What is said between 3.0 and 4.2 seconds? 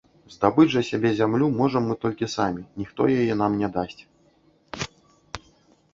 яе нам не дасць.